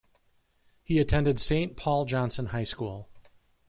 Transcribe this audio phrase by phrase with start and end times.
[0.83, 3.07] He attended Saint Paul Johnson High School.